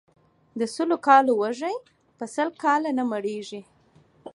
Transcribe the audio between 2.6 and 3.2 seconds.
کاله نه